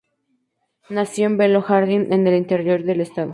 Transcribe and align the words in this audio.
Nació 0.89 1.27
en 1.27 1.37
Belo 1.37 1.61
Jardim, 1.61 2.11
en 2.11 2.25
el 2.25 2.33
interior 2.33 2.81
del 2.83 3.01
estado. 3.01 3.29